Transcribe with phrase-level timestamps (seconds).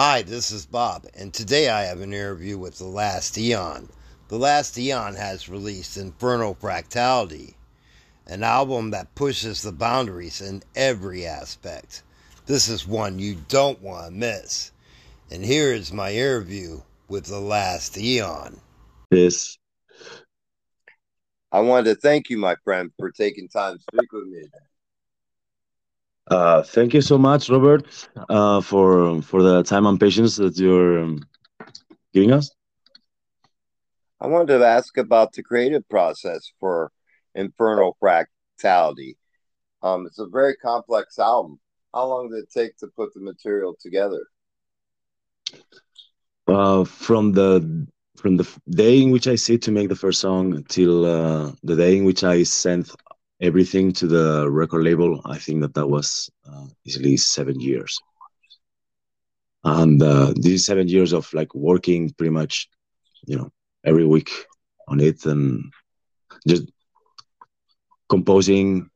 [0.00, 3.88] Hi, this is Bob, and today I have an interview with The Last Eon.
[4.28, 7.54] The Last Eon has released Infernal Fractality,
[8.28, 12.04] an album that pushes the boundaries in every aspect.
[12.46, 14.70] This is one you don't want to miss.
[15.32, 18.60] And here is my interview with The Last Eon.
[19.10, 19.58] Yes.
[21.50, 24.67] I wanted to thank you, my friend, for taking time to speak with me today.
[26.30, 27.86] Uh, thank you so much, Robert,
[28.28, 31.20] uh, for for the time and patience that you're um,
[32.12, 32.50] giving us.
[34.20, 36.90] I wanted to ask about the creative process for
[37.34, 39.16] Infernal Fractality.
[39.82, 41.60] Um, it's a very complex album.
[41.94, 44.26] How long did it take to put the material together?
[46.46, 47.86] Uh, from the
[48.16, 51.76] from the day in which I sit to make the first song till uh, the
[51.76, 52.90] day in which I sent
[53.40, 57.98] everything to the record label, I think that that was uh, easily seven years.
[59.64, 62.68] And uh, these seven years of like working pretty much,
[63.26, 63.50] you know,
[63.84, 64.30] every week
[64.88, 65.64] on it and
[66.46, 66.64] just
[68.08, 68.88] composing,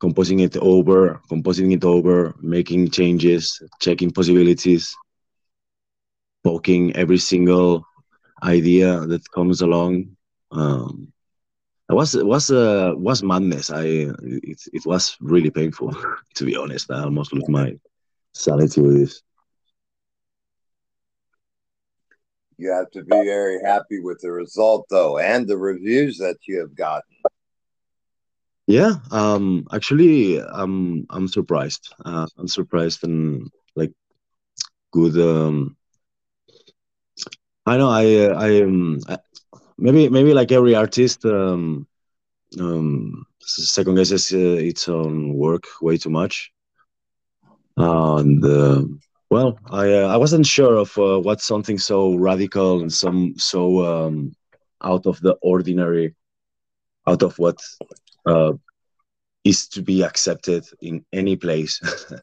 [0.00, 4.94] composing it over, composing it over, making changes, checking possibilities,
[6.44, 7.84] poking every single
[8.42, 10.16] idea that comes along.
[10.50, 11.12] Um,
[11.90, 13.70] it was it was uh, was madness.
[13.70, 13.84] I
[14.22, 15.92] it it was really painful
[16.36, 16.90] to be honest.
[16.90, 17.76] I almost lost my
[18.32, 19.22] sanity with this.
[22.58, 26.60] You have to be very happy with the result, though, and the reviews that you
[26.60, 27.16] have gotten.
[28.66, 31.92] Yeah, um, actually, I'm I'm surprised.
[32.04, 33.92] Uh, I'm surprised and like
[34.92, 35.18] good.
[35.18, 35.76] Um,
[37.66, 39.00] I know I I um
[39.80, 41.86] maybe maybe like every artist um,
[42.58, 46.52] um, second guesses uh, its own work way too much.
[47.76, 48.82] And uh,
[49.30, 53.60] well i uh, i wasn't sure of uh, what something so radical and some so
[53.84, 54.34] um,
[54.82, 56.14] out of the ordinary
[57.06, 57.58] out of what
[58.26, 58.52] uh,
[59.44, 61.80] is to be accepted in any place.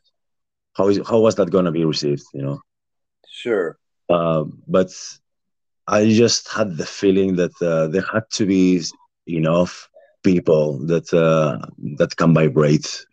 [0.74, 2.62] How is how was that going to be received you know?
[3.28, 3.80] Sure.
[4.08, 4.94] Uh, but
[5.88, 8.84] I just had the feeling that uh, there had to be
[9.28, 9.90] enough
[10.24, 11.66] people that uh,
[11.98, 13.06] that can vibrate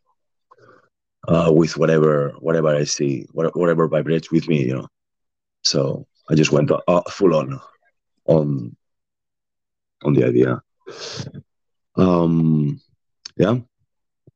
[1.28, 4.88] uh, with whatever whatever I see, whatever vibrates with me, you know.
[5.62, 7.60] So I just went uh, full on
[8.26, 8.76] on
[10.02, 10.62] on the idea.
[11.96, 12.80] Um,
[13.36, 13.56] yeah.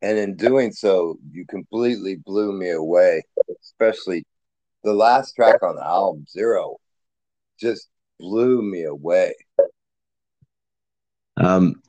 [0.00, 3.24] And in doing so, you completely blew me away,
[3.60, 4.24] especially
[4.84, 6.76] the last track on the album, Zero.
[7.58, 7.88] Just
[8.18, 9.34] blew me away.
[11.36, 11.82] Um,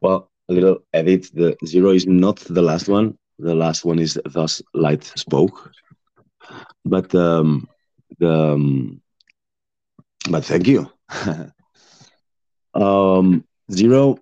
[0.00, 1.30] well, a little edit.
[1.34, 3.18] The zero is not the last one.
[3.38, 5.72] The last one is thus light spoke.
[6.84, 7.68] But um,
[8.18, 9.00] the um,
[10.30, 10.90] but thank you.
[12.74, 14.18] um, zero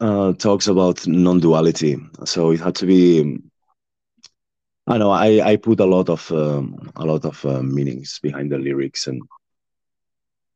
[0.00, 3.42] uh, talks about non-duality, so it had to be
[4.86, 8.50] I know I, I put a lot of um, a lot of uh, meanings behind
[8.50, 9.22] the lyrics and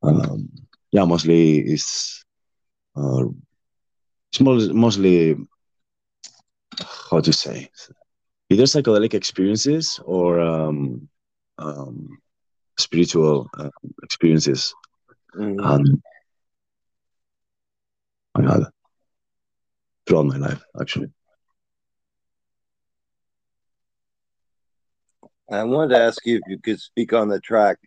[0.07, 0.49] um,
[0.93, 2.25] yeah, mostly it's
[2.97, 3.25] uh,
[4.31, 5.37] it's mostly
[7.11, 7.71] how to say
[8.51, 11.09] either psychedelic experiences or um,
[11.59, 12.19] um,
[12.79, 13.71] spiritual uh,
[14.03, 14.75] experiences.
[15.35, 15.61] Mm-hmm.
[15.61, 16.03] Um,
[18.37, 18.65] I had
[20.07, 21.11] throughout my life, actually.
[25.51, 27.79] I wanted to ask you if you could speak on the track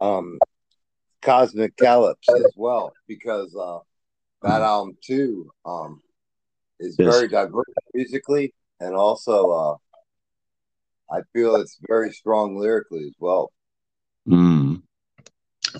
[0.00, 0.38] um,
[1.22, 3.78] Cosmic Calypse as well, because uh,
[4.42, 6.00] that album too um,
[6.78, 7.14] is yes.
[7.14, 9.76] very diverse musically, and also uh,
[11.14, 13.52] I feel it's very strong lyrically as well.
[14.28, 14.82] Mm.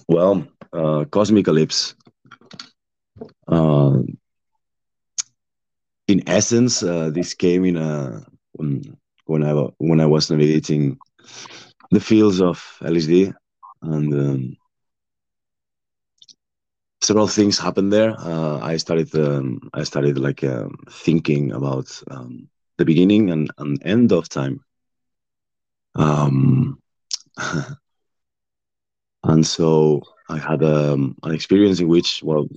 [0.09, 1.95] Well, uh, Cosmic Calypse.
[3.47, 3.99] Uh,
[6.09, 10.99] in essence, uh, this came in a when when I when I was navigating
[11.91, 13.33] the fields of LSD
[13.83, 14.57] and um,
[17.03, 18.15] several things happened there.
[18.19, 22.49] Uh, I started um, I started like um, thinking about um,
[22.79, 24.61] the beginning and, and end of time.
[25.97, 26.79] Um,
[29.25, 32.49] and so I had um, an experience in which, well,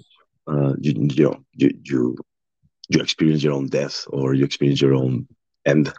[0.48, 2.18] uh, you, you know, you, you
[2.90, 5.28] you experience your own death, or you experience your own
[5.66, 5.94] end,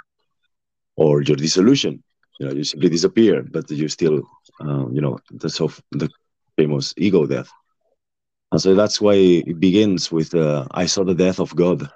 [0.97, 2.04] or your dissolution.
[2.38, 4.22] You know, you simply disappear, but you still,
[4.60, 6.08] uh, you know, the so the
[6.56, 7.50] famous ego death.
[8.52, 11.88] And so that's why it begins with uh, I saw the death of God.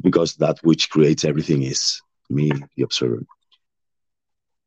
[0.00, 3.24] Because that which creates everything is me, the observer.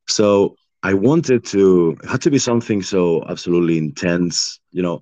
[0.07, 5.01] so I wanted to it had to be something so absolutely intense, you know,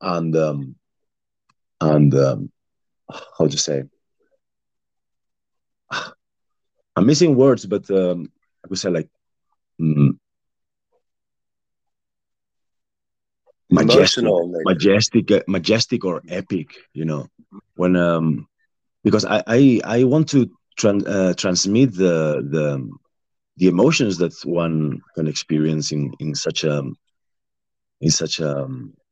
[0.00, 0.76] and um,
[1.80, 2.50] and um,
[3.38, 3.82] how to say
[6.98, 8.32] I'm missing words, but um,
[8.64, 9.08] I would say like
[9.80, 10.18] mm,
[13.70, 14.64] majestic, maybe.
[14.64, 16.70] majestic, uh, majestic or epic.
[16.94, 17.28] You know,
[17.76, 18.48] when um,
[19.04, 22.90] because I I, I want to tran- uh, transmit the the
[23.58, 26.82] the emotions that one can experience in in such a
[28.00, 28.64] in such a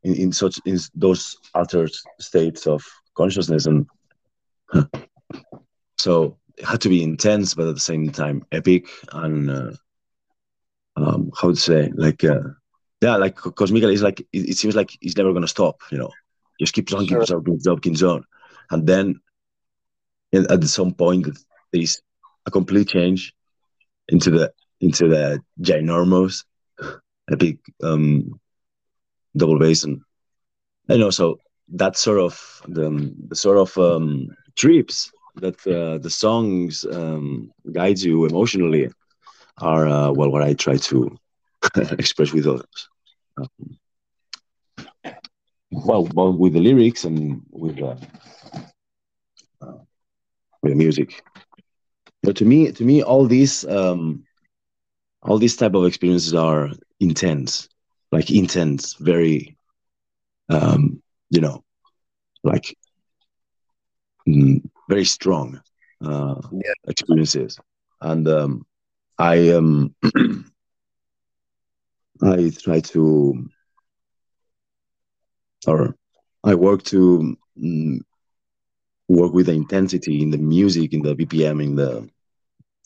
[0.03, 2.83] in, in such in those altered states of
[3.17, 3.87] consciousness and
[5.99, 9.73] so it had to be intense but at the same time epic and uh,
[10.97, 12.41] um how to say like uh,
[13.03, 16.11] yeah like cosmical is like it, it, seems like it's never gonna stop you know
[16.59, 17.21] just keeps on sure.
[17.21, 18.25] keeps on keeps on keeps on
[18.71, 19.21] and then
[20.33, 21.27] at some point
[21.73, 22.01] there's
[22.47, 23.35] a complete change
[24.09, 26.45] into the into the ginormous
[27.31, 28.41] epic um
[29.37, 30.01] double bass and
[30.89, 31.37] and also
[31.69, 35.11] that sort of the, the sort of um trips
[35.43, 38.89] that uh, the songs um guides you emotionally
[39.61, 41.17] are uh, well what i try to
[41.99, 42.89] express with others.
[43.39, 43.79] Um,
[45.71, 47.95] well, well with the lyrics and with uh,
[49.63, 49.73] uh,
[50.63, 51.23] with the music.
[52.23, 54.25] But to me to me all these um
[55.23, 57.69] all these type of experiences are intense
[58.13, 59.57] like intense very
[60.51, 61.01] um
[61.31, 61.63] you know
[62.45, 62.77] like
[64.29, 65.61] mm, very strong
[66.05, 66.73] uh yeah.
[66.89, 67.59] experiences
[68.01, 68.67] and um
[69.19, 69.95] i um
[72.23, 73.49] i try to
[75.67, 75.95] or
[76.45, 78.01] i work to mm,
[79.09, 82.09] work with the intensity in the music in the bpm in the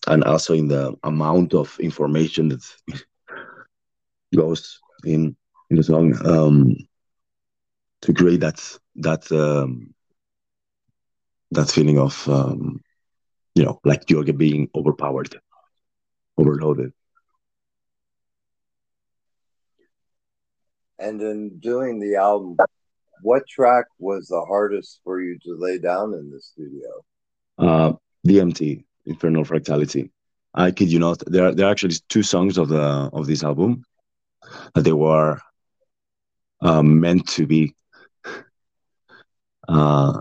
[0.07, 2.65] and also in the amount of information that
[4.35, 5.37] goes in
[5.71, 6.77] in the song um,
[8.03, 8.61] to create that
[8.97, 9.95] that um,
[11.53, 12.81] that feeling of um,
[13.55, 15.41] you know like you're being overpowered,
[16.39, 16.93] overloaded.
[20.99, 22.57] And in doing the album,
[23.23, 26.89] what track was the hardest for you to lay down in the studio?
[27.59, 27.93] Uh,
[28.27, 30.11] DMT, Infernal Fractality.
[30.55, 31.23] I kid you not.
[31.27, 33.85] There are there are actually two songs of the of this album
[34.75, 35.39] that they were
[36.61, 37.75] um, meant to be
[39.69, 40.21] uh,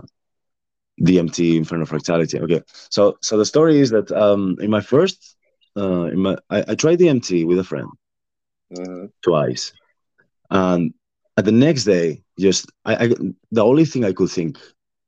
[1.02, 2.40] DMT Infernal Fractality.
[2.40, 5.36] Okay, so so the story is that um, in my first,
[5.76, 7.88] uh, in my I, I tried DMT with a friend
[8.74, 9.06] mm-hmm.
[9.22, 9.72] twice,
[10.50, 10.92] and
[11.36, 13.08] at the next day, just I, I
[13.50, 14.58] the only thing I could think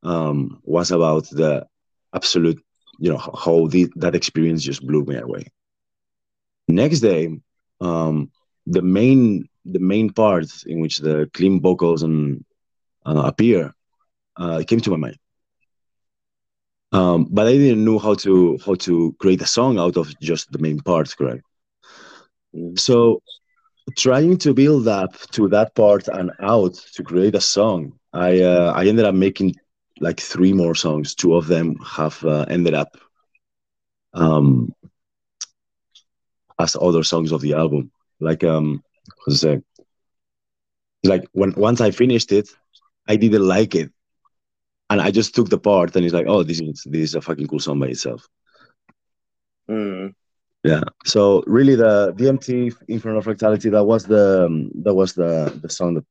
[0.03, 1.67] um, was about the
[2.15, 2.63] absolute
[2.99, 5.45] you know how the, that experience just blew me away
[6.69, 7.29] next day
[7.81, 8.31] um,
[8.67, 12.45] the main the main part in which the clean vocals and
[13.07, 13.75] uh, appear
[14.37, 15.19] uh, came to my mind
[16.93, 20.51] um, but i didn't know how to how to create a song out of just
[20.53, 21.45] the main parts correct
[22.55, 22.79] mm.
[22.79, 23.23] so
[23.97, 28.73] trying to build up to that part and out to create a song i uh,
[28.77, 29.55] i ended up making
[30.03, 31.15] like three more songs.
[31.15, 32.97] Two of them have uh, ended up
[34.13, 34.75] um,
[36.59, 37.91] as other songs of the album.
[38.21, 39.63] Like um, how to say,
[41.05, 42.49] like when once I finished it,
[43.09, 43.91] I didn't like it,
[44.93, 47.21] and I just took the part, and it's like, oh, this is this is a
[47.21, 48.29] fucking cool song by itself.
[49.69, 50.15] Mm.
[50.65, 50.83] Yeah.
[51.05, 55.95] So really, the DMT Infernal Fractality that was the um, that was the the song
[55.95, 56.07] that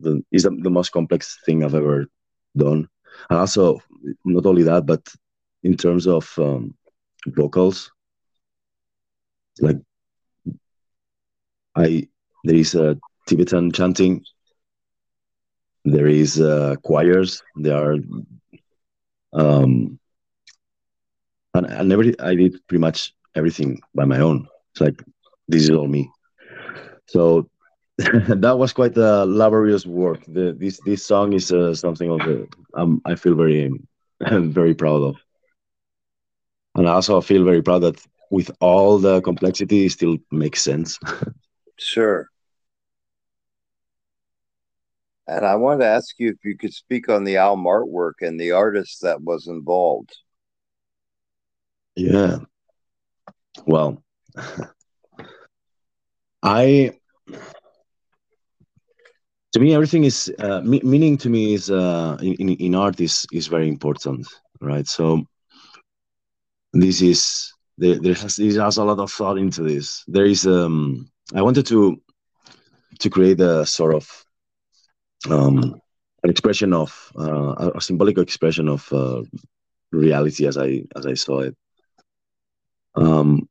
[0.00, 2.06] the, is the, the most complex thing I've ever
[2.56, 2.88] done
[3.30, 3.80] and also
[4.24, 5.06] not only that but
[5.62, 6.74] in terms of um,
[7.26, 7.90] vocals
[9.60, 9.76] like
[11.76, 12.06] i
[12.44, 14.24] there is a tibetan chanting
[15.84, 17.96] there is uh, choirs there are
[19.32, 19.98] um
[21.54, 24.46] and I never I did pretty much everything by my own.
[24.72, 25.02] It's like
[25.48, 26.10] this is all me.
[27.06, 27.48] So
[27.98, 30.24] that was quite a laborious work.
[30.26, 33.70] The, this this song is uh, something of the um, I feel very
[34.30, 35.16] very proud of,
[36.74, 38.00] and also I feel very proud that
[38.30, 40.98] with all the complexity, it still makes sense.
[41.78, 42.28] sure.
[45.26, 48.38] And I wanted to ask you if you could speak on the album artwork and
[48.38, 50.14] the artist that was involved.
[51.96, 52.38] Yeah.
[53.66, 54.02] Well,
[56.42, 56.92] I
[59.52, 63.24] to me everything is uh, me- meaning to me is uh, in, in art is
[63.32, 64.26] is very important
[64.60, 65.24] right so
[66.74, 70.04] this is there, there has, there has a lot of thought into this.
[70.06, 72.00] There is um, I wanted to
[73.00, 74.23] to create a sort of
[75.30, 75.80] um,
[76.22, 79.22] an expression of uh, a symbolic expression of uh,
[79.92, 81.56] reality as I as I saw it.
[82.94, 83.48] Um,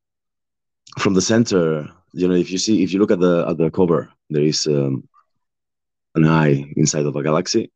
[1.00, 3.70] from the center, you know, if you see if you look at the at the
[3.72, 5.08] cover, there is um,
[6.16, 7.72] an eye inside of a galaxy.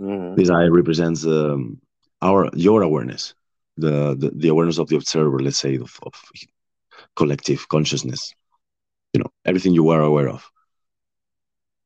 [0.00, 0.36] Mm-hmm.
[0.36, 1.80] This eye represents um,
[2.22, 3.34] our your awareness,
[3.76, 6.14] the, the, the awareness of the observer, let's say, of, of
[7.14, 8.34] collective consciousness.
[9.12, 10.48] You know, everything you are aware of,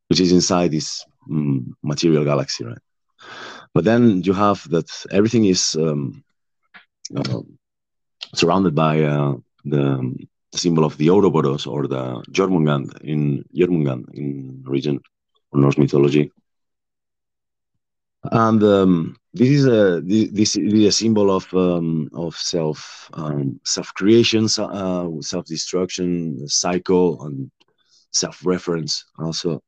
[0.08, 1.04] which is inside this
[1.82, 2.78] material galaxy, right?
[3.74, 6.24] But then you have that everything is um,
[7.14, 7.40] uh,
[8.34, 9.34] surrounded by uh,
[9.64, 15.00] the symbol of the Ouroboros or the Jormungand in Jormungand in region
[15.52, 16.30] or Norse mythology.
[18.24, 23.94] And um, this is a this is a symbol of um, of self um, self
[23.94, 27.50] creation, uh, self destruction, cycle, and
[28.12, 29.04] self reference.
[29.18, 29.62] Also,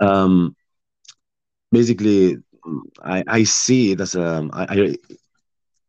[0.00, 0.56] um,
[1.70, 2.38] basically,
[3.02, 4.96] I, I see it as a I, I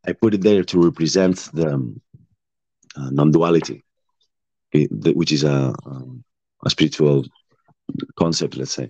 [0.08, 2.00] I put it there to represent the um,
[2.96, 3.82] uh, non duality,
[4.72, 6.24] which is a um,
[6.64, 7.24] a spiritual
[8.16, 8.88] concept, let's say,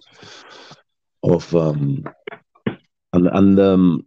[1.22, 2.04] of um,
[3.12, 4.06] and and um,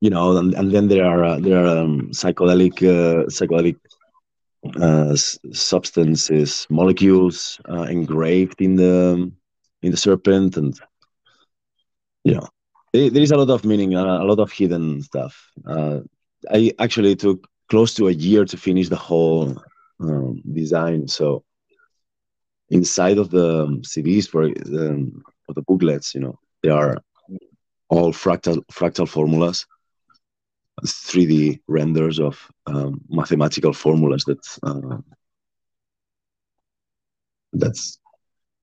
[0.00, 3.76] you know, and, and then there are uh, there are um, psychedelic uh, psychedelic
[4.80, 5.14] uh,
[5.52, 9.30] substances, molecules uh, engraved in the
[9.82, 10.78] in the serpent, and
[12.34, 12.48] know,
[12.92, 15.50] there, is a lot of meaning, a lot of hidden stuff.
[15.66, 16.00] Uh,
[16.50, 19.62] I actually took close to a year to finish the whole
[20.00, 21.44] um, design, so
[22.70, 26.98] inside of the um, CDs for um, for the booklets, you know, they are
[27.88, 29.66] all fractal fractal formulas,
[30.84, 34.98] 3D renders of um, mathematical formulas that uh,
[37.52, 37.78] that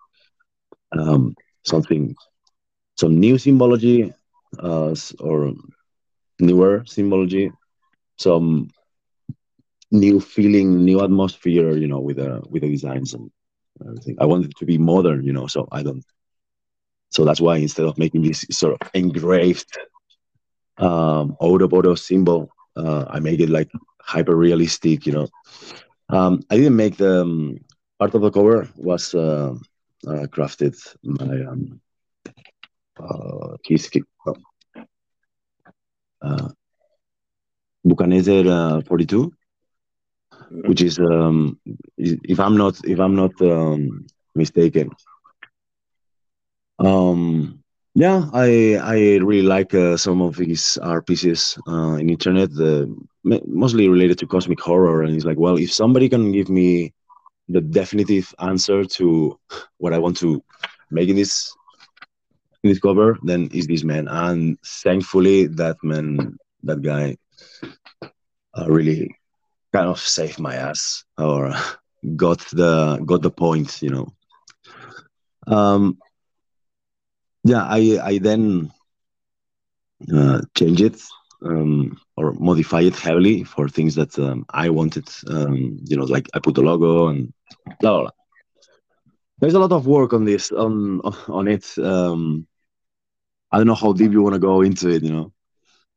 [0.97, 2.15] um, something,
[2.99, 4.13] some new symbology,
[4.59, 5.53] uh, or
[6.39, 7.51] newer symbology,
[8.17, 8.69] some
[9.91, 13.29] new feeling, new atmosphere, you know, with the with the designs and
[13.85, 14.17] everything.
[14.19, 16.03] I wanted to be modern, you know, so I don't.
[17.09, 19.77] So that's why instead of making this sort of engraved
[20.77, 22.49] um, Ouroboros symbol.
[22.75, 25.27] Uh, I made it like hyper realistic, you know.
[26.09, 27.59] Um, I didn't make the um,
[27.99, 29.55] part of the cover was uh,
[30.07, 31.81] uh, crafted by um,
[32.99, 33.89] uh, Keith
[36.21, 36.49] uh,
[37.83, 39.31] Buchaneser uh, 42,
[40.51, 41.59] which is um,
[41.97, 44.91] if I'm not if I'm not um, mistaken.
[46.79, 47.63] Um,
[47.95, 52.51] yeah, I I really like uh, some of his art pieces uh, in internet,
[53.23, 55.01] mostly related to cosmic horror.
[55.01, 56.93] And he's like, well, if somebody can give me
[57.49, 59.39] the definitive answer to
[59.77, 60.43] what I want to
[60.91, 61.53] make in this
[62.63, 64.07] in this cover, then is this man.
[64.07, 67.17] And thankfully, that man, that guy,
[68.53, 69.16] uh, really
[69.73, 71.53] kind of saved my ass or
[72.15, 74.07] got the got the point, you know.
[75.47, 75.97] Um,
[77.47, 78.71] yeah i i then
[80.13, 81.01] uh, change it
[81.43, 86.27] um, or modify it heavily for things that um, i wanted um, you know like
[86.33, 87.33] i put the logo and
[87.79, 88.11] blah, blah, blah.
[89.39, 92.45] there's a lot of work on this on on it um,
[93.51, 95.31] i don't know how deep you want to go into it you know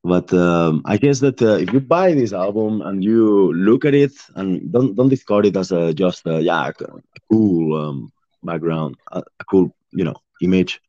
[0.02, 3.94] but um, i guess that uh, if you buy this album and you look at
[3.94, 8.96] it and don't don't discard it as a just a, yeah a, cool um, background
[9.12, 10.80] a, a cool you know image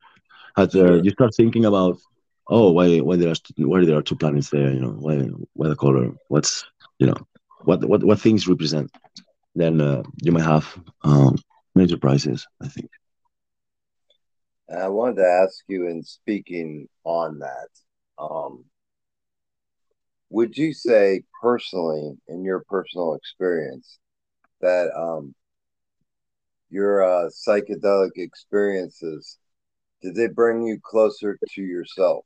[0.56, 1.98] but uh, you start thinking about,
[2.48, 4.70] oh, why why there are why there are two planets there?
[4.70, 5.18] You know, why
[5.54, 6.10] why the color?
[6.28, 6.64] What's
[6.98, 7.16] you know,
[7.64, 8.90] what what what things represent?
[9.54, 11.36] Then uh, you might have um,
[11.74, 12.46] many surprises.
[12.62, 12.90] I think.
[14.74, 17.68] I wanted to ask you, in speaking on that,
[18.18, 18.64] um,
[20.32, 23.98] would you say personally, in your personal experience,
[24.60, 25.34] that um,
[26.70, 29.38] your uh, psychedelic experiences
[30.00, 32.24] did they bring you closer to yourself?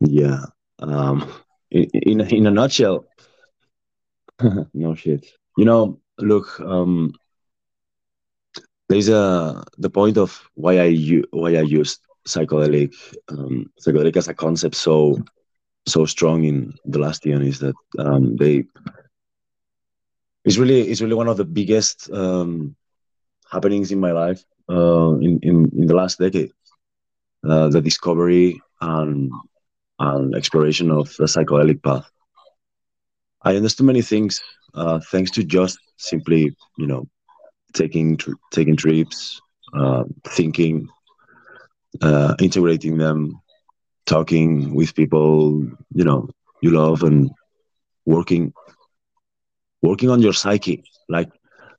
[0.00, 0.40] Yeah.
[0.80, 1.32] Um,
[1.70, 3.06] in, in, in a nutshell,
[4.74, 5.26] no shit.
[5.56, 7.12] You know, look, um,
[8.88, 12.94] there's a the point of why I why I used psychedelic
[13.28, 15.22] um, psychedelic as a concept so
[15.86, 18.64] so strong in the last year is that um, they
[20.44, 22.74] it's really it's really one of the biggest um,
[23.50, 26.50] happenings in my life uh, in, in in the last decade.
[27.48, 29.30] Uh, the discovery and
[29.98, 32.10] and exploration of the psychedelic path.
[33.42, 34.40] I understood many things
[34.74, 37.06] uh, thanks to just simply you know
[37.74, 39.40] taking tr- taking trips,
[39.74, 40.88] uh, thinking,
[42.02, 43.40] uh, integrating them,
[44.10, 45.62] talking with people
[45.94, 46.28] you know
[46.62, 47.30] you love, and
[48.06, 48.52] working
[49.82, 51.30] working on your psyche, like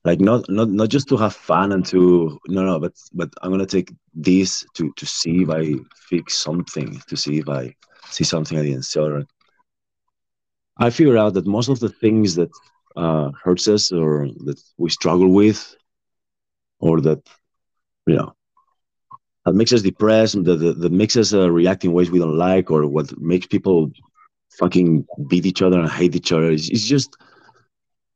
[0.04, 3.50] like not not not just to have fun and to no no, but but I'm
[3.50, 5.74] gonna take this to to see if I
[6.10, 7.74] fix something, to see if I
[8.10, 9.24] see something I didn't see.
[10.78, 12.50] I figured out that most of the things that
[12.96, 15.76] uh, hurts us or that we struggle with
[16.80, 17.20] or that
[18.06, 18.32] you know
[19.44, 22.36] that makes us depressed that, that, that makes us uh, react in ways we don't
[22.38, 23.90] like or what makes people
[24.58, 26.50] fucking beat each other and hate each other.
[26.50, 27.16] It's, it's just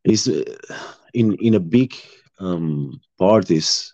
[0.05, 0.45] it's uh,
[1.15, 1.95] in in a big
[2.39, 3.93] um, part is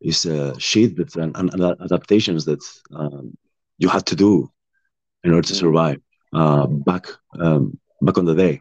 [0.00, 2.62] is uh, shit that and, and adaptations that
[2.94, 3.36] um,
[3.78, 4.50] you have to do
[5.24, 6.00] in order to survive
[6.34, 7.06] uh, back
[7.40, 8.60] um, back on the day.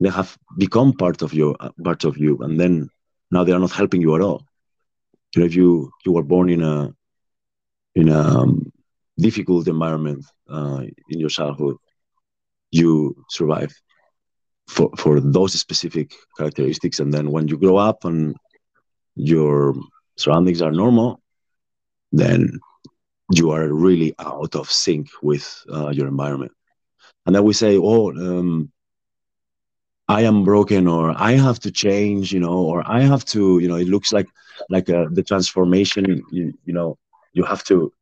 [0.00, 2.90] They have become part of your uh, part of you and then
[3.30, 4.44] now they are not helping you at all.
[5.34, 6.94] You know if you you were born in a
[7.96, 8.72] in a um,
[9.18, 11.76] difficult environment uh, in your childhood
[12.70, 13.72] you survive
[14.68, 17.00] for for those specific characteristics.
[17.00, 18.36] And then when you grow up and
[19.14, 19.74] your
[20.16, 21.20] surroundings are normal
[22.12, 22.60] then
[23.32, 26.52] you are really out of sync with uh, your environment.
[27.24, 28.70] And then we say oh um,
[30.08, 33.68] I am broken or I have to change, you know, or I have to, you
[33.68, 34.28] know, it looks like
[34.70, 36.96] like uh, the transformation, you, you know,
[37.36, 37.92] you have to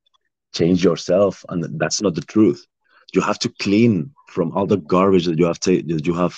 [0.53, 2.65] change yourself, and that's not the truth.
[3.13, 6.35] You have to clean from all the garbage that you have ta- that you have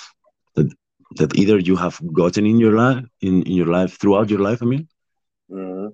[0.54, 0.68] that
[1.18, 4.60] that either you have gotten in your life in, in your life throughout your life.
[4.62, 4.88] I mean,
[5.50, 5.88] mm-hmm.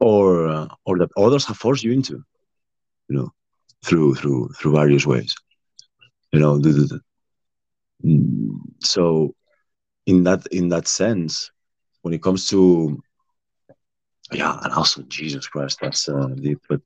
[0.00, 2.16] or uh, or that others have forced you into,
[3.08, 3.28] you know,
[3.84, 5.34] through through through various ways.
[6.32, 7.00] You know, the, the,
[8.80, 9.34] so
[10.06, 11.50] in that in that sense
[12.02, 13.02] when it comes to
[14.32, 16.80] yeah and also jesus christ that's uh, deep but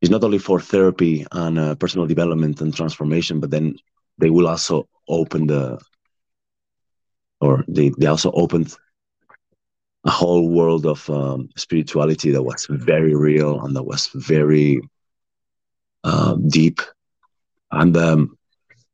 [0.00, 3.76] it's not only for therapy and uh, personal development and transformation but then
[4.18, 5.78] they will also open the
[7.40, 8.74] or they, they also opened
[10.04, 14.80] a whole world of um, spirituality that was very real and that was very
[16.04, 16.80] uh, deep.
[17.70, 18.36] And um,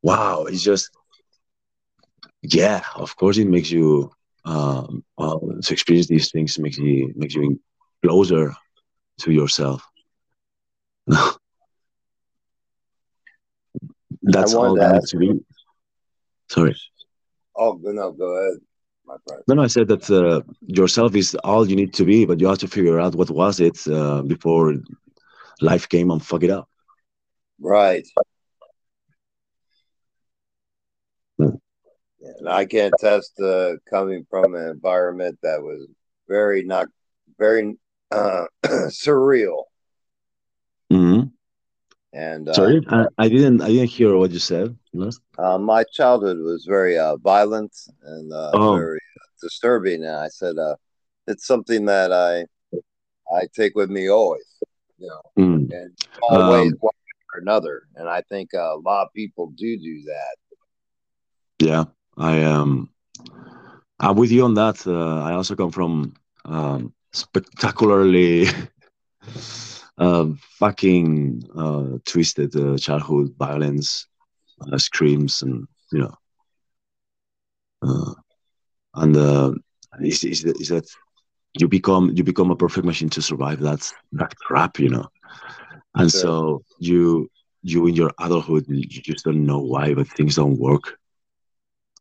[0.03, 0.91] wow it's just
[2.45, 4.13] yeah, of course, it makes you
[4.45, 7.61] um, uh, to experience these things makes you makes you
[8.03, 8.55] closer
[9.21, 9.87] to yourself.
[14.23, 15.41] That's all that needs to be.
[16.51, 16.75] Sorry.
[17.57, 18.61] Oh no, go ahead.
[19.47, 22.47] No, no, I said that uh, yourself is all you need to be, but you
[22.47, 24.75] have to figure out what was it uh, before
[25.61, 26.69] life came and fuck it up.
[27.61, 28.07] Right.
[32.25, 35.87] And I can attest to coming from an environment that was
[36.29, 36.89] very not
[37.39, 37.77] very
[38.11, 39.65] uh, surreal.
[40.93, 41.29] Mm-hmm.
[42.13, 44.77] And uh, sorry, I, I, didn't I didn't hear what you said.
[45.37, 48.77] Uh, my childhood was very uh, violent and uh, oh.
[48.77, 49.01] very
[49.43, 50.77] disturbing, and I said uh,
[51.27, 52.45] it's something that I
[53.35, 54.47] I take with me always,
[54.99, 55.73] you know, mm.
[55.73, 56.95] and always um, one
[57.35, 57.83] or another.
[57.97, 60.37] And I think a lot of people do do that.
[61.67, 61.85] Yeah,
[62.17, 62.91] I um,
[64.01, 64.87] I'm with you on that.
[64.87, 68.47] Uh, I also come from um, spectacularly
[69.99, 70.27] uh,
[70.59, 74.07] fucking uh, twisted uh, childhood violence,
[74.61, 76.15] uh, screams, and you know,
[77.83, 78.15] uh,
[78.95, 79.53] and uh,
[80.01, 80.89] is, is, is that
[81.59, 85.07] you become you become a perfect machine to survive that that crap, you know,
[85.95, 86.21] and sure.
[86.21, 87.29] so you
[87.63, 90.99] you in your adulthood you just don't know why, but things don't work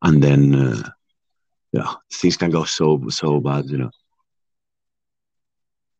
[0.03, 0.89] and then uh,
[1.73, 3.91] yeah, things can go so so bad, you know.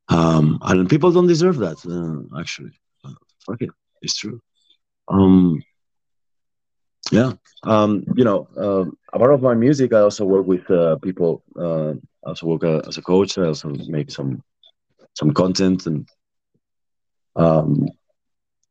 [0.10, 1.78] um, and people don't deserve that.
[1.86, 2.72] Uh, actually,
[3.06, 3.14] uh,
[3.46, 3.70] fuck it,
[4.02, 4.40] it's true.
[5.08, 5.62] Um,
[7.12, 10.98] yeah, um, you know, uh, a part of my music, I also work with uh,
[10.98, 11.44] people.
[11.58, 11.92] Uh,
[12.26, 13.38] I also work uh, as a coach.
[13.38, 14.42] I also make some
[15.16, 16.08] some content, and
[17.36, 17.88] um,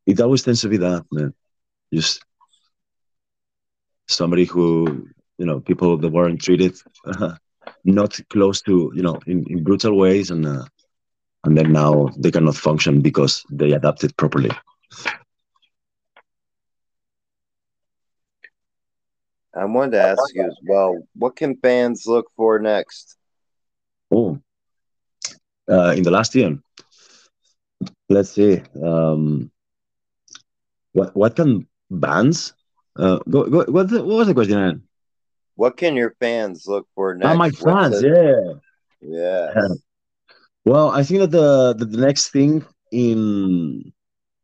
[0.06, 1.34] it always tends to be that man.
[1.92, 2.24] Just
[4.08, 5.08] somebody who
[5.42, 6.74] you know people that weren't treated
[7.84, 10.64] not close to you know in, in brutal ways and uh,
[11.44, 14.52] and then now they cannot function because they adapted properly
[19.54, 23.16] I wanted to ask you as well, what can fans look for next?
[24.12, 24.38] oh
[25.68, 26.56] uh, in the last year
[28.08, 29.50] let's see um
[30.92, 32.54] what what can bands
[32.96, 34.82] uh go, go, what, the, what was the question Aaron?
[35.54, 37.38] What can your fans look for next?
[37.38, 38.60] my fans the-
[39.00, 39.78] yeah yes.
[40.64, 43.92] Well, I think that the, the the next thing in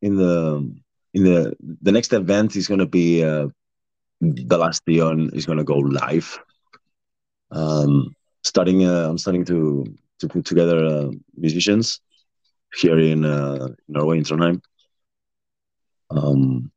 [0.02, 0.74] in the
[1.14, 3.48] in the the next event is going to be uh,
[4.20, 6.38] the Last Eon is going to go live.
[7.50, 9.86] Um, starting, uh, I'm starting to
[10.18, 12.00] to put together uh, musicians
[12.74, 14.60] here in uh, Norway in Trondheim.
[16.10, 16.72] Um,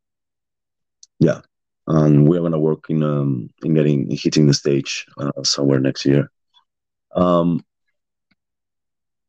[1.19, 1.41] yeah,
[1.87, 6.05] and we're to work in um, in getting in hitting the stage uh, somewhere next
[6.05, 6.29] year.
[7.15, 7.63] Um,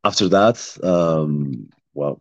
[0.04, 2.20] after that, um, well,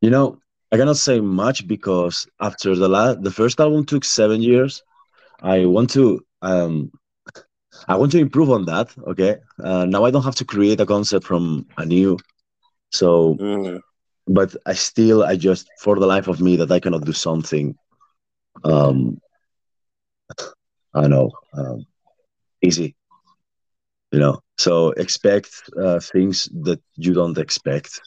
[0.00, 0.38] you know,
[0.72, 4.82] I cannot say much because after the last, the first album took seven years.
[5.42, 6.90] I want to, um,
[7.88, 8.94] I want to improve on that.
[9.08, 12.18] Okay, uh, now I don't have to create a concept from anew.
[12.90, 13.80] So, Mhm.
[14.30, 17.76] But I still, I just, for the life of me, that I cannot do something.
[18.64, 19.20] Um,
[20.94, 21.86] I know, um,
[22.62, 22.96] easy.
[24.12, 28.00] You know, so expect uh, things that you don't expect.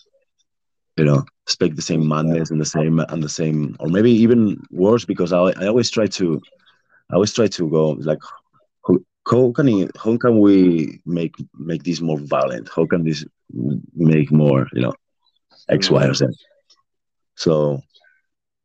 [0.97, 4.57] you know expect the same madness and the same and the same or maybe even
[4.71, 6.41] worse because i, I always try to
[7.11, 8.19] i always try to go like
[9.29, 13.25] how, can it, how can we make make this more violent how can this
[13.95, 14.93] make more you know
[15.69, 16.25] x y or z.
[17.35, 17.81] So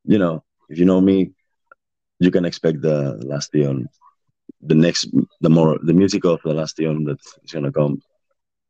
[0.04, 1.32] you know if you know me
[2.20, 3.88] you can expect the Last Eon
[4.61, 5.08] the next
[5.40, 8.02] the more the music of the Last Eon that is gonna come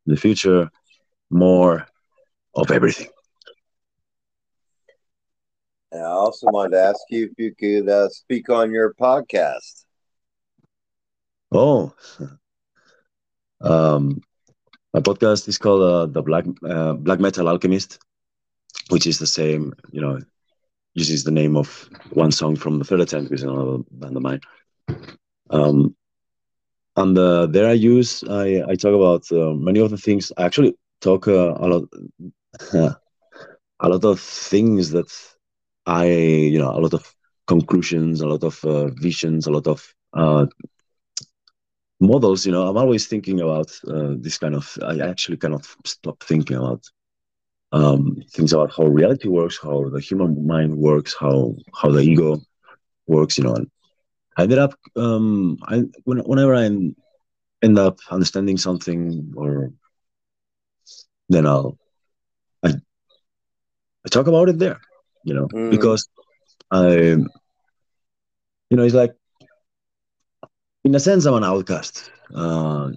[0.05, 0.69] in the future
[1.29, 1.87] more
[2.55, 3.07] of everything.
[5.91, 9.85] And I also wanted to ask you if you could uh, speak on your podcast.
[11.51, 11.93] Oh,
[13.61, 14.21] um,
[14.93, 17.99] my podcast is called uh, the Black uh, Black Metal Alchemist,
[18.89, 20.19] which is the same, you know,
[20.93, 24.23] uses the name of one song from the Third Attempt, which is another band of
[24.23, 24.41] mine.
[25.49, 25.95] Um,
[26.95, 30.31] and uh, there I use I I talk about uh, many of the things.
[30.37, 31.83] I actually talk uh, a lot,
[32.73, 35.09] a lot of things that
[35.85, 37.13] I you know a lot of
[37.47, 40.45] conclusions, a lot of uh, visions, a lot of uh,
[41.99, 46.21] models you know i'm always thinking about uh, this kind of i actually cannot stop
[46.23, 46.83] thinking about
[47.71, 52.39] um, things about how reality works how the human mind works how how the ego
[53.07, 53.67] works you know and
[54.37, 59.71] i ended up um i when, whenever i end up understanding something or
[61.29, 61.77] then i'll
[62.63, 62.69] i
[64.05, 64.79] i talk about it there
[65.23, 65.69] you know Mhm.
[65.69, 66.07] because
[66.71, 66.87] i
[68.69, 69.13] you know it's like
[70.83, 72.89] in a sense i'm an outcast uh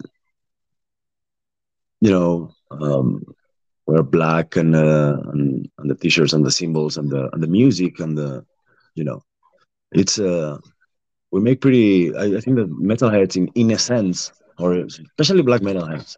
[2.00, 3.24] you know, um,
[3.86, 7.48] wear black and, uh, and and the t-shirts and the symbols and the and the
[7.48, 8.44] music and the,
[8.94, 9.22] you know,
[9.92, 10.56] it's uh,
[11.32, 12.14] we make pretty.
[12.16, 16.16] I, I think that metalheads, in in a sense, or especially black metalheads,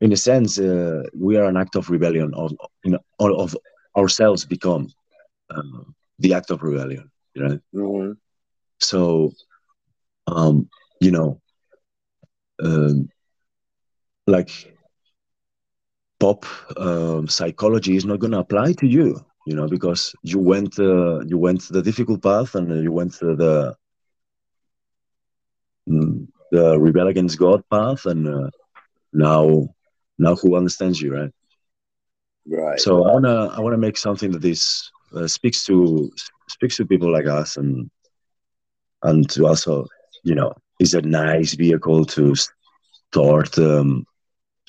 [0.00, 2.52] in a sense, uh, we are an act of rebellion of
[2.84, 3.56] you know all of
[3.96, 4.88] ourselves become
[5.50, 5.82] uh,
[6.18, 7.10] the act of rebellion.
[7.34, 8.16] You know, Mhm.
[8.80, 9.32] so
[10.26, 10.68] um,
[11.00, 11.40] you know,
[12.62, 13.08] um,
[14.26, 14.50] like
[16.22, 16.46] pop
[16.78, 19.08] um, psychology is not going to apply to you
[19.46, 23.34] you know because you went uh, you went the difficult path and you went uh,
[23.44, 23.54] the
[25.88, 28.50] mm, the rebel against god path and uh,
[29.12, 29.68] now
[30.18, 31.30] now who understands you right
[32.46, 32.82] Right.
[32.82, 36.10] so i want to i want to make something that is uh, speaks to
[36.48, 37.90] speaks to people like us and
[39.02, 39.86] and to also
[40.24, 44.04] you know is a nice vehicle to start um,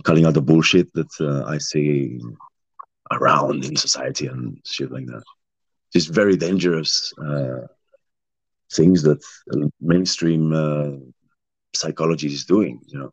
[0.04, 2.20] calling out the bullshit that uh, i see
[3.12, 5.24] around in society and shit like that.
[5.92, 7.68] Just very dangerous uh,
[8.72, 9.24] things that
[9.80, 10.98] mainstream uh,
[11.76, 12.82] psychology is doing.
[12.88, 13.12] You know,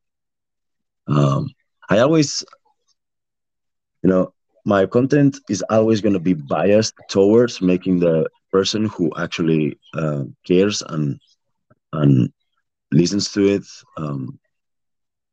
[1.14, 1.48] um,
[1.88, 2.44] I always,
[4.02, 4.32] you know,
[4.64, 10.24] my content is always going to be biased towards making the person who actually uh,
[10.46, 11.20] cares and
[11.92, 12.32] and
[12.92, 13.64] listens to it
[13.96, 14.38] um,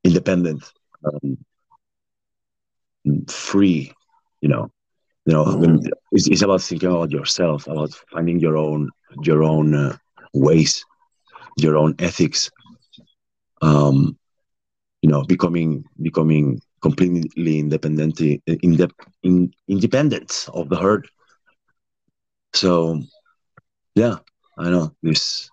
[0.03, 0.71] independent,
[1.07, 1.37] um,
[3.27, 3.93] free.
[4.41, 4.71] You know,
[5.25, 5.87] you know, mm-hmm.
[6.11, 8.89] it's, it's, about thinking about yourself, about finding your own
[9.23, 9.97] your own uh,
[10.33, 10.85] ways,
[11.57, 12.49] your own ethics.
[13.61, 14.17] Um,
[15.01, 18.41] you know, becoming becoming completely independent, in,
[19.23, 21.07] in, independent of the herd.
[22.53, 23.01] So,
[23.95, 24.17] yeah,
[24.57, 25.49] I know this.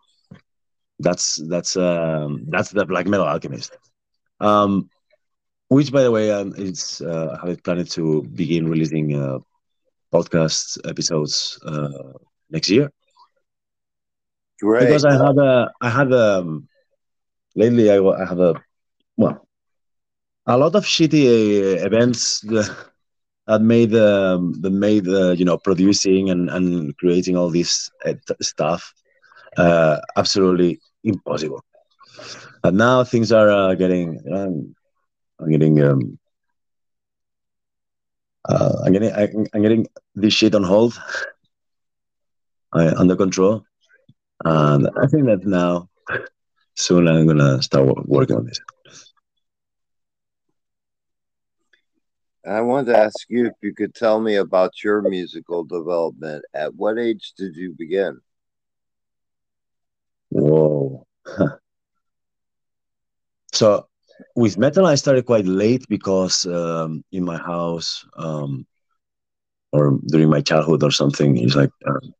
[0.98, 3.76] That's that's um, that's the black metal alchemist.
[4.40, 4.88] Um,
[5.68, 9.38] which, by the way, um, it's uh, I have planned to begin releasing uh,
[10.12, 12.12] podcast episodes uh,
[12.50, 12.90] next year.
[14.60, 14.88] Great.
[14.88, 16.68] Because I had a I had um
[17.54, 18.54] lately I, I have a
[19.16, 19.46] well
[20.46, 22.40] a lot of shitty uh, events
[23.46, 28.14] that made um, that made uh, you know producing and, and creating all this uh,
[28.40, 28.92] stuff
[29.56, 31.62] uh, absolutely impossible.
[32.62, 34.74] And now things are uh, getting um,
[35.40, 36.18] I'm getting um,
[38.48, 41.00] uh, I'm getting I, am getting this shit on hold,
[42.72, 43.64] under control,
[44.44, 45.88] and I think that now
[46.76, 48.60] soon I'm gonna start working on this.
[52.46, 56.44] I wanted to ask you if you could tell me about your musical development.
[56.52, 58.20] At what age did you begin?
[60.28, 61.06] Whoa.
[63.52, 63.88] so
[64.36, 68.66] with metal, I started quite late because um, in my house um,
[69.72, 72.14] or during my childhood or something, it's like um,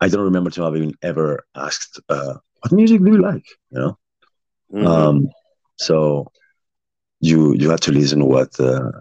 [0.00, 3.78] I don't remember to have even ever asked, uh, "What music do you like?" You
[3.78, 3.98] know.
[4.72, 4.86] Mm-hmm.
[4.86, 5.28] Um,
[5.76, 6.30] so
[7.20, 8.92] you you had to listen what uh,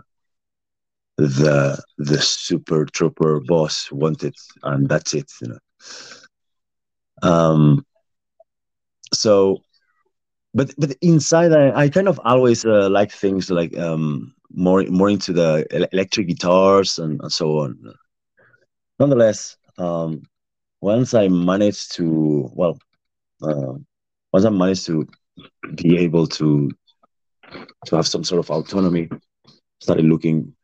[1.18, 5.32] the the super trooper boss wanted, and that's it.
[5.42, 5.60] You know.
[7.30, 7.86] Um.
[9.14, 9.62] So,
[10.54, 15.10] but but inside, I, I kind of always uh, like things like um more more
[15.10, 17.94] into the electric guitars and, and so on.
[19.00, 20.24] Nonetheless, um,
[20.82, 22.78] once I managed to well,
[23.42, 23.74] uh,
[24.32, 25.08] once I managed to
[25.76, 26.70] be able to
[27.86, 29.10] to have some sort of autonomy,
[29.80, 30.56] started looking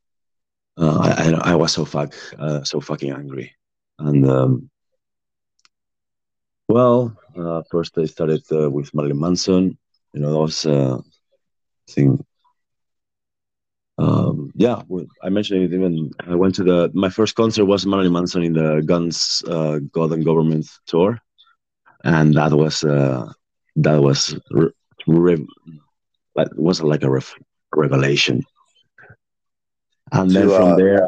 [0.79, 3.53] uh, I, I, was so fuck uh, so fucking angry,
[3.97, 4.69] and um,
[6.69, 9.77] well, uh, first I started uh, with Marilyn Manson.
[10.13, 10.99] You know, that was uh,
[11.89, 12.23] thing.
[13.97, 14.81] Um, yeah,
[15.21, 16.11] I mentioned it even.
[16.25, 20.13] I went to the my first concert was Marilyn Manson in the Guns uh, God
[20.13, 21.19] and Government tour,
[22.03, 23.29] and that was uh,
[23.75, 24.71] that was re-
[25.07, 25.47] re-
[26.35, 27.21] that was like a
[27.75, 28.45] revelation
[30.11, 31.07] and to, then from uh, there.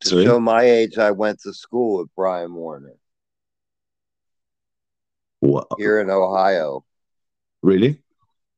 [0.00, 0.24] To sorry?
[0.24, 2.94] show my age, I went to school with Brian Warner.
[5.44, 5.66] What?
[5.76, 6.84] Here in Ohio.
[7.62, 8.02] Really?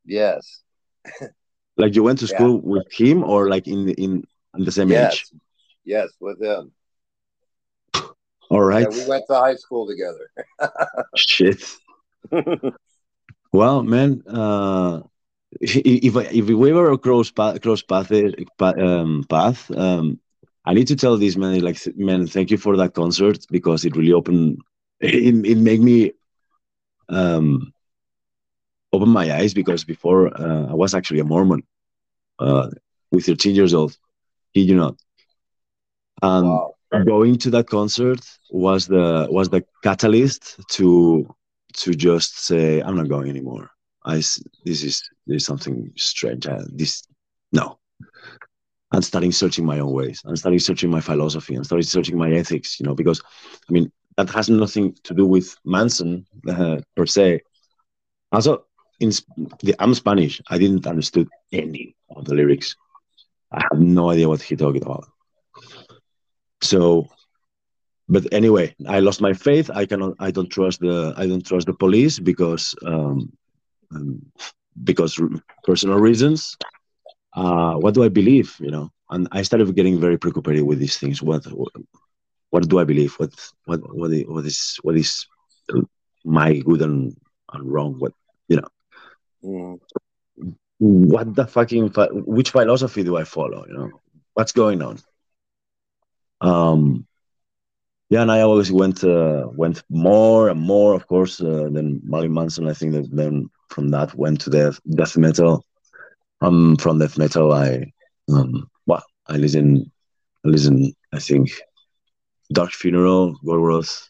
[0.05, 0.63] Yes.
[1.77, 2.71] like you went to school yeah.
[2.75, 4.25] with him, or like in in,
[4.57, 5.15] in the same yes.
[5.15, 5.41] age?
[5.85, 6.71] Yes, with him.
[8.51, 8.87] All right.
[8.89, 10.31] Yeah, we went to high school together.
[11.17, 11.65] Shit.
[13.53, 15.01] well, man, uh,
[15.61, 18.13] if if we were cross path cross path
[18.61, 20.21] um, path um,
[20.65, 23.97] I need to tell these men like man thank you for that concert because it
[23.97, 24.59] really opened
[25.01, 26.13] it, it made me
[27.09, 27.73] um
[28.93, 31.63] open my eyes because before uh, I was actually a Mormon
[32.39, 32.71] uh,
[33.11, 33.97] with 13 years old
[34.55, 34.97] did you not
[36.23, 36.75] and wow.
[37.05, 41.29] going to that concert was the was the catalyst to
[41.75, 43.71] to just say I'm not going anymore
[44.07, 46.47] I this is there's something strange.
[46.47, 47.03] Uh, this
[47.53, 47.79] no.
[48.93, 50.23] I'm starting searching my own ways.
[50.25, 51.57] I'm starting searching my philosophy.
[51.57, 52.79] I'm starting searching my ethics.
[52.79, 53.21] You know, because
[53.69, 57.41] I mean that has nothing to do with Manson uh, per se.
[58.33, 58.65] Also,
[59.01, 59.11] in
[59.63, 60.41] the, I'm Spanish.
[60.49, 62.75] I didn't understood any of the lyrics.
[63.53, 65.07] I have no idea what he talking about.
[66.63, 67.07] So,
[68.09, 69.71] but anyway, I lost my faith.
[69.73, 70.15] I cannot.
[70.19, 71.15] I don't trust the.
[71.17, 73.33] I don't trust the police because um,
[73.95, 74.23] um,
[74.85, 75.21] because
[75.65, 76.57] personal reasons.
[77.35, 78.57] Uh, what do I believe?
[78.61, 81.23] You know, and I started getting very preoccupied with these things.
[81.23, 81.45] What,
[82.57, 83.13] what do I believe?
[83.19, 83.35] What,
[83.67, 85.27] what, what is, what is, what is
[86.25, 87.15] my good and,
[87.53, 87.97] and wrong?
[87.99, 88.13] What,
[88.49, 88.69] you know,
[89.45, 89.79] mm.
[90.79, 91.89] what the fucking,
[92.25, 93.67] which philosophy do I follow?
[93.69, 93.91] You know,
[94.33, 94.99] what's going on?
[96.41, 97.07] Um,
[98.09, 102.33] yeah, and I always went uh, went more and more, of course, uh, than Marilyn
[102.33, 102.69] Manson.
[102.69, 105.63] I think that then from that went to death death metal,
[106.41, 107.93] um, from death metal, I
[108.33, 109.91] um, well, I listen,
[110.45, 110.95] I listen.
[111.13, 111.51] I think
[112.53, 114.09] Dark Funeral, Gorgoroth.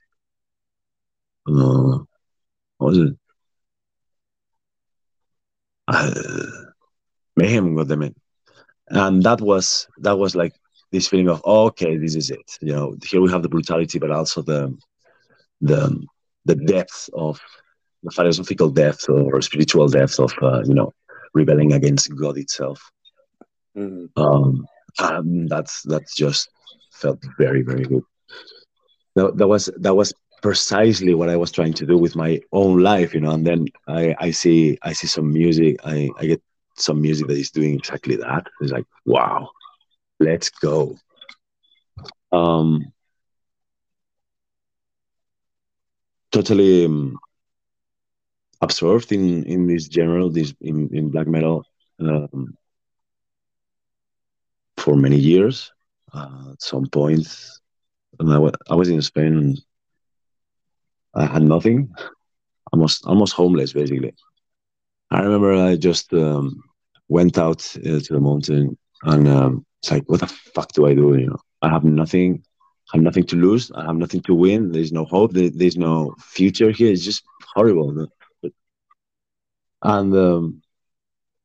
[1.49, 2.05] Uh,
[2.79, 3.14] what was it?
[5.88, 6.14] Uh,
[7.37, 8.14] Mayhem, goddammit.
[8.88, 10.55] And that was that was like
[10.92, 12.59] this feeling of oh, okay, this is it.
[12.61, 14.77] You know, here we have the brutality, but also the
[15.61, 16.05] the
[16.44, 17.40] the depth of
[18.03, 20.92] the philosophical depth or spiritual depth of uh, you know
[21.35, 22.81] rebelling against God itself.
[23.77, 24.20] Mm-hmm.
[24.20, 24.66] Um,
[24.99, 26.49] and that's that's just
[26.92, 28.05] felt very very good.
[29.15, 30.12] That, that was that was
[30.43, 33.33] precisely what I was trying to do with my own life, you know.
[33.33, 35.77] And then I I see I see some music.
[35.85, 36.43] I I get
[36.77, 38.47] some music that is doing exactly that.
[38.61, 39.51] It's like wow,
[40.21, 40.97] let's go.
[42.33, 42.93] Um,
[46.31, 47.19] totally um,
[48.61, 51.65] absorbed in in this general this in, in black metal
[52.01, 52.55] um,
[54.77, 55.73] for many years
[56.12, 57.27] uh, at some point
[58.20, 59.61] I was in spain and
[61.14, 61.92] i had nothing
[62.72, 64.14] almost almost homeless basically
[65.11, 66.62] i remember i just um,
[67.09, 70.94] went out uh, to the mountain and um, it's like what the fuck do i
[70.94, 72.42] do you know i have nothing
[72.92, 73.72] I have nothing to lose.
[73.72, 74.70] I have nothing to win.
[74.70, 75.33] There's no hope.
[75.33, 76.92] there's no future here.
[76.92, 78.07] It's just horrible
[79.83, 80.62] and um,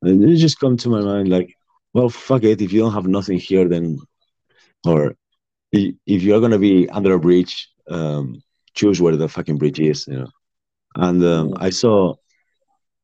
[0.01, 1.53] and it just come to my mind like,
[1.93, 2.61] well, fuck it.
[2.61, 3.99] If you don't have nothing here, then,
[4.85, 5.15] or
[5.71, 8.41] if you're gonna be under a bridge, um,
[8.73, 10.27] choose where the fucking bridge is, you know.
[10.95, 12.15] And um, I saw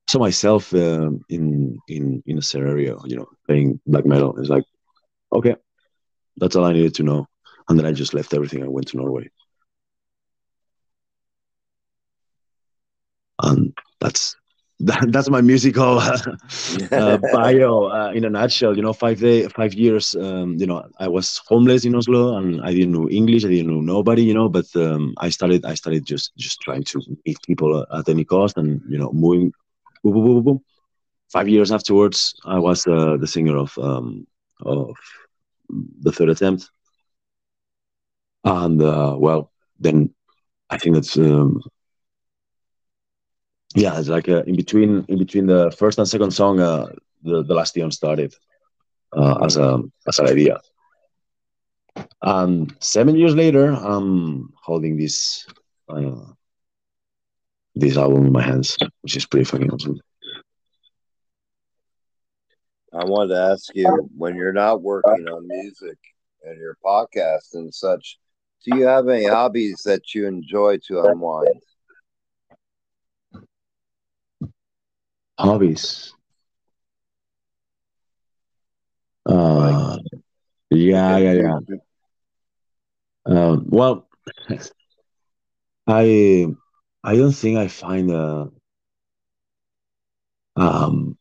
[0.10, 4.38] saw myself um, in in in a scenario, you know, playing black metal.
[4.40, 4.64] It's like,
[5.34, 5.56] okay,
[6.38, 7.28] that's all I needed to know.
[7.70, 9.30] And then I just left everything and went to Norway.
[13.42, 13.67] And
[14.80, 16.18] that, that's my musical uh,
[16.92, 18.76] uh, bio uh, in a nutshell.
[18.76, 20.16] You know, five day, five years.
[20.16, 23.46] Um, you know, I was homeless in Oslo, and I didn't know English.
[23.46, 24.24] I didn't know nobody.
[24.24, 25.66] You know, but um, I started.
[25.66, 29.52] I started just just trying to meet people at any cost, and you know, moving.
[30.04, 30.62] Boom, boom, boom, boom.
[31.32, 34.28] Five years afterwards, I was uh, the singer of um,
[34.62, 34.96] of
[36.02, 36.70] the third attempt,
[38.44, 40.14] and uh, well, then
[40.70, 41.62] I think that's um,
[43.78, 46.88] yeah, it's like uh, in between in between the first and second song, uh,
[47.22, 48.34] the the Last Eon started
[49.14, 50.60] uh, as a as an idea.
[52.22, 55.46] And seven years later, I'm holding this
[55.90, 56.26] uh,
[57.76, 60.00] this album in my hands, which is pretty fucking awesome.
[62.94, 66.00] I wanted to ask you when you're not working on music
[66.44, 68.18] and your podcast and such,
[68.66, 71.62] do you have any hobbies that you enjoy to unwind?
[75.40, 76.14] Hobbies.
[79.26, 79.98] Uh,
[80.72, 81.60] yeah, yeah, yeah.
[83.26, 84.08] Um, well,
[85.88, 86.46] I
[87.04, 88.52] I don't think I find a
[90.56, 91.18] um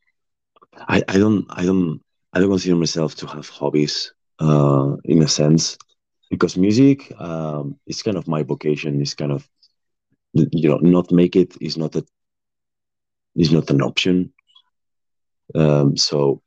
[0.76, 2.00] I, I don't I don't
[2.34, 5.78] I don't consider myself to have hobbies uh in a sense
[6.30, 9.48] because music um is kind of my vocation it's kind of
[10.34, 12.04] you know not make it is not a
[13.36, 14.32] is not an option.
[15.54, 16.42] Um, so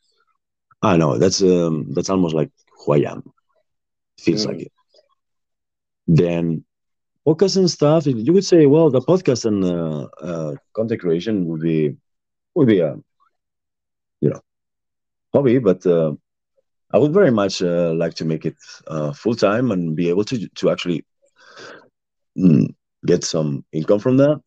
[0.82, 2.52] I know that's um, that's almost like
[2.86, 3.24] who I am.
[4.20, 4.50] Feels mm.
[4.50, 4.72] like it.
[6.08, 6.66] Then
[7.26, 8.06] podcast and stuff.
[8.06, 11.96] You would say, well, the podcast and uh, uh, content creation would be
[12.56, 12.96] would be a
[14.22, 14.42] you know
[15.34, 16.14] hobby, but uh,
[16.92, 20.24] I would very much uh, like to make it uh, full time and be able
[20.26, 21.06] to to actually
[22.38, 22.68] mm,
[23.06, 24.42] get some income from that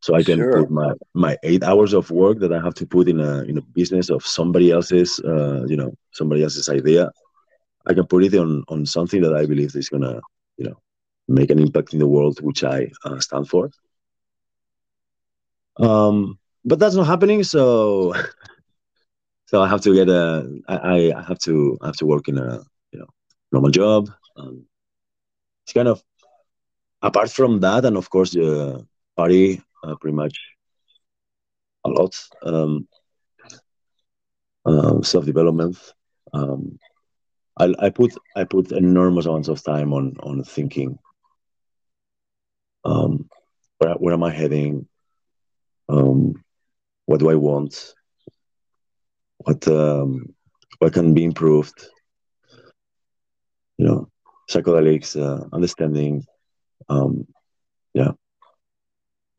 [0.00, 0.60] so I can sure.
[0.60, 3.58] put my my eight hours of work that I have to put in a in
[3.58, 7.10] a business of somebody else's uh, you know somebody else's idea.
[7.86, 10.20] I can put it on on something that I believe is gonna
[10.56, 10.76] you know
[11.28, 13.70] make an impact in the world, which I uh, stand for.
[15.78, 18.14] Um, but that's not happening, so
[19.46, 22.38] so I have to get a I I have to I have to work in
[22.38, 23.08] a you know
[23.52, 24.10] normal job.
[24.36, 24.64] Um,
[25.64, 26.02] it's kind of
[27.02, 28.82] apart from that, and of course the uh,
[29.14, 30.38] party uh, pretty much
[31.84, 32.14] a lot.
[32.42, 32.88] Um,
[34.66, 35.76] uh, self development.
[36.32, 36.78] Um,
[37.58, 40.98] I, I put I put enormous amounts of time on on thinking.
[42.84, 43.28] Um,
[43.78, 44.86] where where am I heading?
[45.88, 46.42] Um,
[47.06, 47.94] what do I want?
[49.38, 50.34] What um,
[50.78, 51.88] what can be improved?
[53.78, 54.08] You know,
[54.50, 56.24] psychedelics, uh, understanding.
[56.88, 57.26] Um,
[57.94, 58.12] yeah,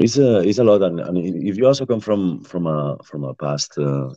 [0.01, 3.23] it's a it's a lot, and, and if you also come from from a from
[3.23, 4.09] a past uh,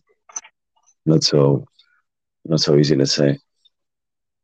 [1.07, 1.67] not so
[2.45, 2.97] not so easy.
[2.97, 3.39] Let's say.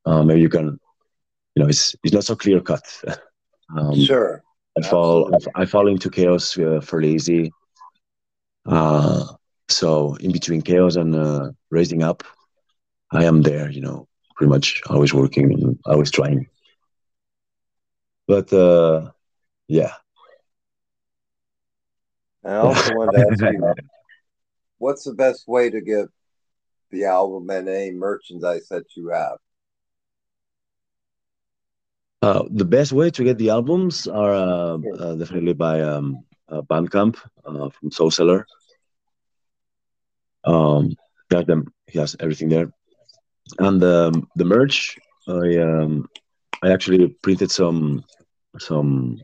[0.07, 0.79] Uh, maybe you can,
[1.55, 2.83] you know, it's it's not so clear cut.
[3.77, 4.43] um, sure.
[4.79, 7.53] I fall I, I, fall into chaos uh, fairly easy.
[8.67, 9.25] Uh,
[9.69, 12.23] so in between chaos and uh, raising up,
[13.13, 13.71] I am there.
[13.71, 16.47] You know, pretty much always working and always trying.
[18.27, 19.11] But uh,
[19.69, 19.93] yeah.
[22.45, 23.75] I also wanted to ask you,
[24.79, 26.07] what's the best way to get
[26.91, 29.39] the album and any merchandise that you have?
[32.23, 36.61] Uh, the best way to get the albums are uh, uh, definitely by um, uh,
[36.63, 38.45] Bandcamp uh, from Soulseller.
[40.45, 40.97] Um,
[41.31, 41.73] he has them.
[41.87, 42.73] He has everything there,
[43.59, 44.99] and um, the merch.
[45.29, 46.09] I um,
[46.63, 48.05] I actually printed some
[48.59, 49.21] some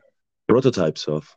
[0.48, 1.28] prototypes of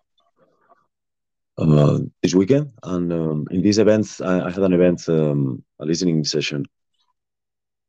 [1.59, 5.85] uh, this weekend, and um, in these events, I, I had an event, um, a
[5.85, 6.65] listening session,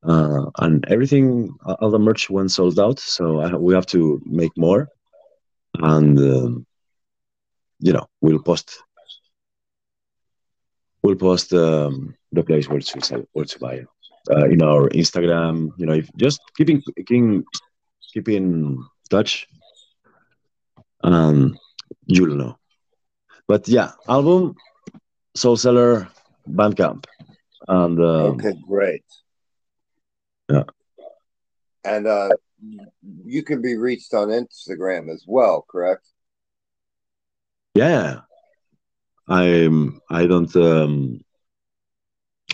[0.03, 2.99] uh, and everything, all the merch went sold out.
[2.99, 4.89] So I, we have to make more,
[5.79, 6.67] and um,
[7.79, 8.83] you know, we'll post,
[11.03, 13.87] we'll post um, the place where to sell, where to buy it
[14.31, 15.71] uh, in our Instagram.
[15.79, 17.45] You know, if just keeping keeping
[18.13, 19.47] keeping touch,
[21.03, 21.57] um,
[22.07, 22.60] you'll know.
[23.51, 24.55] But yeah, album,
[25.37, 26.09] Soulseller,
[26.49, 27.05] Bandcamp,
[27.67, 29.03] and uh, okay, great.
[30.49, 30.63] Yeah,
[31.83, 32.29] and uh,
[33.25, 36.07] you can be reached on Instagram as well, correct?
[37.75, 38.21] Yeah,
[39.27, 41.21] I'm I don't um,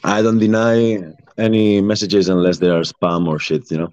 [0.02, 3.92] I don't deny any messages unless they are spam or shit, you know.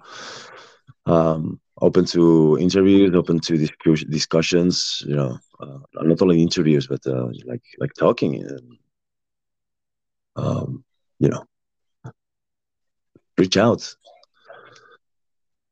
[1.04, 5.02] Um, open to interviews, open to discuss- discussions.
[5.06, 8.42] You know, uh, not only interviews, but uh, like like talking.
[8.42, 8.78] And,
[10.36, 10.84] um,
[11.18, 11.44] you know,
[13.38, 13.94] reach out.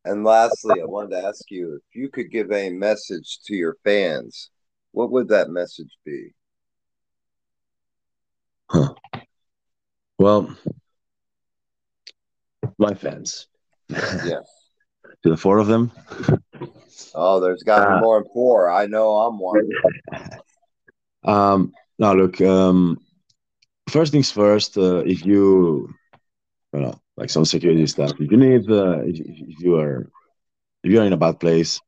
[0.05, 3.77] And lastly, I wanted to ask you if you could give a message to your
[3.85, 4.51] fans,
[4.91, 6.35] what would that message be?
[8.69, 8.95] Huh.
[10.19, 10.57] Well,
[12.79, 13.49] my fans.
[13.89, 14.43] Yeah.
[15.23, 15.93] To the four of them.
[17.15, 18.71] Oh, there's got to be uh, more than four.
[18.71, 19.69] I know I'm one.
[21.25, 22.41] um, now look.
[22.41, 22.99] Um,
[23.89, 24.77] first things first.
[24.77, 25.95] Uh, if you,
[26.73, 30.11] you know, like some security stuff, if you need, uh, if, if you are,
[30.83, 31.81] if you are in a bad place,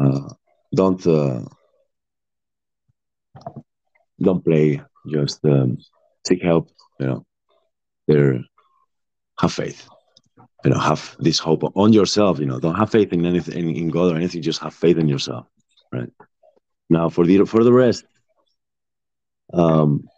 [0.00, 0.28] uh,
[0.74, 1.40] don't uh,
[4.20, 4.80] don't play.
[5.08, 5.78] Just um,
[6.26, 6.70] seek help.
[7.00, 7.26] You know,
[8.06, 8.40] there.
[9.40, 9.88] Have faith
[10.64, 13.88] you know have this hope on yourself you know don't have faith in anything in
[13.88, 15.46] god or anything just have faith in yourself
[15.92, 16.10] right?
[16.90, 18.04] Now for the for the rest
[19.52, 20.08] um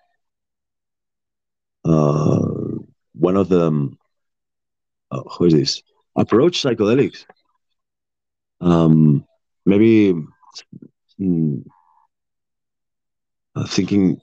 [1.84, 2.40] uh
[3.14, 3.98] one of them
[5.10, 5.82] uh, who is this?
[6.16, 7.24] Approach psychedelics.
[8.60, 9.24] Um
[9.66, 10.14] maybe
[11.20, 11.64] mm,
[13.56, 14.20] uh, thinking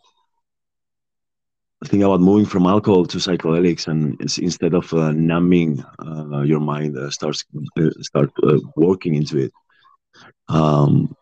[1.86, 6.98] think about moving from alcohol to psychedelics and instead of uh, numbing uh, your mind
[6.98, 7.46] uh, starts
[7.80, 9.52] uh, start uh, working into it
[10.50, 11.16] um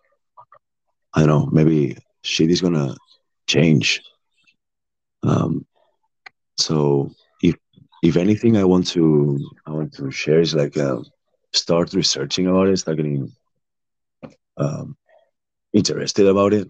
[1.14, 2.95] i don't know maybe shit is gonna
[3.47, 4.01] change.
[5.24, 5.66] Um
[6.58, 7.56] so if
[8.01, 10.99] if anything i want to i want to share is like uh,
[11.53, 13.32] start researching about it start getting
[14.58, 14.95] um
[15.74, 16.68] interested about it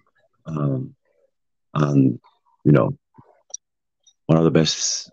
[0.48, 0.96] um
[1.76, 2.20] and
[2.64, 2.92] you know
[4.28, 5.12] one of the best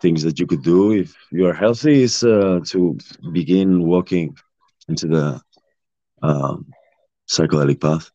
[0.00, 2.98] things that you could do if you are healthy is uh, to
[3.32, 4.36] begin walking
[4.88, 5.40] into the
[6.22, 6.66] um,
[7.28, 8.10] psychedelic path.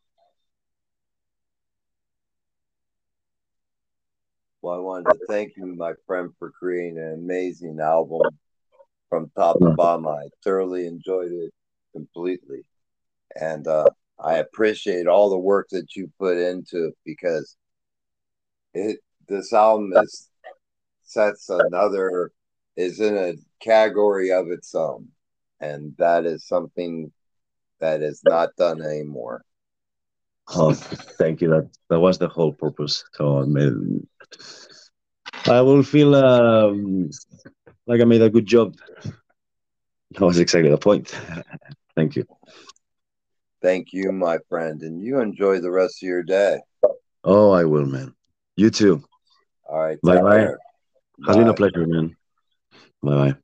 [4.61, 8.21] Well, I wanted to thank you, my friend, for creating an amazing album
[9.09, 10.07] from top to bottom.
[10.07, 11.51] I thoroughly enjoyed it
[11.91, 12.63] completely.
[13.39, 13.87] And uh,
[14.19, 17.57] I appreciate all the work that you put into it because
[18.73, 20.29] it this album is
[21.13, 22.31] sets another
[22.75, 25.09] is in a category of its own.
[25.59, 27.11] And that is something
[27.79, 29.43] that is not done anymore.
[30.55, 31.49] Oh thank you.
[31.49, 33.73] That that was the whole purpose so i made
[35.47, 37.09] i will feel um,
[37.87, 38.75] like i made a good job.
[40.11, 41.15] That was exactly the point.
[41.95, 42.25] Thank you.
[43.61, 46.59] Thank you my friend and you enjoy the rest of your day.
[47.23, 48.13] Oh i will man.
[48.55, 49.03] You too.
[49.69, 50.55] All right bye bye
[51.27, 52.15] has been a pleasure, man.
[53.01, 53.42] Bye bye.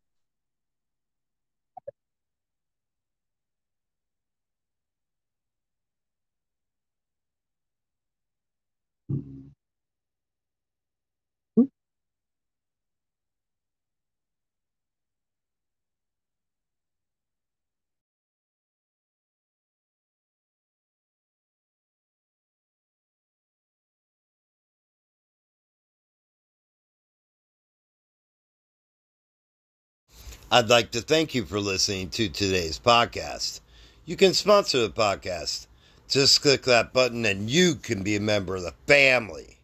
[30.52, 33.60] I'd like to thank you for listening to today's podcast.
[34.06, 35.68] You can sponsor the podcast.
[36.08, 39.60] Just click that button and you can be a member of the family.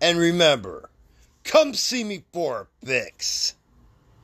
[0.00, 0.90] And remember,
[1.44, 3.54] come see me for a fix.